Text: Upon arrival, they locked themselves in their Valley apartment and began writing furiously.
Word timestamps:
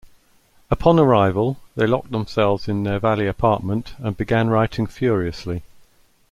Upon 0.71 0.97
arrival, 0.97 1.59
they 1.75 1.85
locked 1.85 2.09
themselves 2.11 2.67
in 2.67 2.81
their 2.81 2.97
Valley 2.97 3.27
apartment 3.27 3.93
and 3.99 4.17
began 4.17 4.49
writing 4.49 4.87
furiously. 4.87 5.61